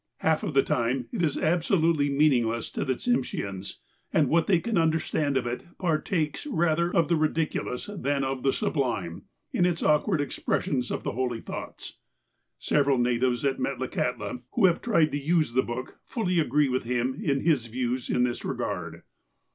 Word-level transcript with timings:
Half 0.21 0.41
of 0.41 0.55
the 0.55 0.63
time 0.63 1.07
it 1.11 1.21
is 1.21 1.37
absolutely 1.37 2.09
meaningless 2.09 2.71
to 2.71 2.83
the 2.83 2.95
Tsimsheans, 2.95 3.75
and 4.11 4.29
what 4.29 4.47
they 4.47 4.57
can 4.57 4.75
understand 4.75 5.37
of 5.37 5.45
it 5.45 5.63
par 5.77 6.01
takes 6.01 6.47
rather 6.47 6.91
of 6.91 7.07
the 7.07 7.15
ridiculous 7.15 7.85
than 7.85 8.23
of 8.23 8.41
the 8.41 8.51
sublime, 8.51 9.25
in 9.53 9.63
its 9.63 9.83
awkward 9.83 10.19
expressions 10.19 10.89
of 10.89 11.03
the 11.03 11.11
holy 11.11 11.39
thoughts. 11.39 11.99
Several 12.57 12.97
natives 12.97 13.45
at 13.45 13.59
Metlakahtla, 13.59 14.39
who 14.53 14.65
have 14.65 14.81
tried 14.81 15.11
to 15.11 15.21
use 15.21 15.53
the 15.53 15.61
book, 15.61 15.99
fully 16.07 16.39
agree 16.39 16.67
with 16.67 16.85
him 16.85 17.13
in 17.21 17.41
his 17.41 17.67
views 17.67 18.09
in 18.09 18.23
this 18.23 18.43
regard. 18.43 19.03